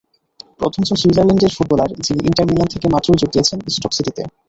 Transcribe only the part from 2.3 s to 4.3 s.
Milan থেকে মাত্রই যোগ দিয়েছেন স্টোক সিটিতে।